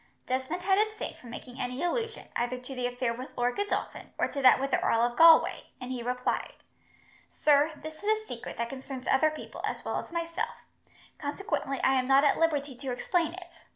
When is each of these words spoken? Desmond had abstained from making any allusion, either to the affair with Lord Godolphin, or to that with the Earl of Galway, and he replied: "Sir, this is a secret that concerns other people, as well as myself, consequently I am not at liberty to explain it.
Desmond 0.25 0.63
had 0.63 0.79
abstained 0.79 1.15
from 1.17 1.29
making 1.29 1.59
any 1.61 1.83
allusion, 1.83 2.27
either 2.35 2.57
to 2.57 2.73
the 2.73 2.87
affair 2.87 3.13
with 3.13 3.29
Lord 3.37 3.55
Godolphin, 3.57 4.11
or 4.17 4.27
to 4.29 4.41
that 4.41 4.59
with 4.59 4.71
the 4.71 4.79
Earl 4.83 5.01
of 5.01 5.15
Galway, 5.15 5.65
and 5.79 5.91
he 5.91 6.01
replied: 6.01 6.53
"Sir, 7.29 7.73
this 7.75 8.01
is 8.01 8.21
a 8.21 8.25
secret 8.25 8.57
that 8.57 8.67
concerns 8.69 9.05
other 9.07 9.29
people, 9.29 9.61
as 9.63 9.85
well 9.85 9.97
as 9.99 10.11
myself, 10.11 10.65
consequently 11.19 11.79
I 11.83 11.93
am 11.99 12.07
not 12.07 12.23
at 12.23 12.39
liberty 12.39 12.75
to 12.77 12.91
explain 12.91 13.35
it. 13.35 13.59